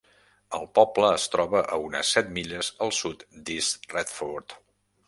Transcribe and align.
El 0.59 0.63
poble 0.79 1.11
es 1.17 1.27
troba 1.35 1.61
a 1.75 1.79
unes 1.89 2.15
set 2.17 2.35
milles 2.39 2.73
al 2.87 2.97
sud 3.03 3.25
d'East 3.51 3.89
Retford. 3.97 4.63